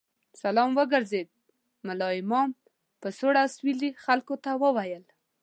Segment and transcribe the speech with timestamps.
[0.41, 1.29] سلام وګرځېد،
[1.87, 2.49] ملا امام
[3.01, 5.03] په سوړ اسوېلي خلکو ته وویل.